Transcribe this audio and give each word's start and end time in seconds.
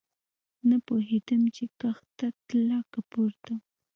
نه 0.69 0.77
پوهېدم 0.87 1.41
چې 1.55 1.65
کښته 1.79 2.27
تله 2.47 2.79
که 2.91 2.99
پورته. 3.11 3.53